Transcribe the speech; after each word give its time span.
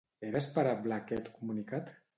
Era 0.29 0.39
esperable 0.45 0.97
aquest 0.99 1.31
comunicat? 1.39 1.99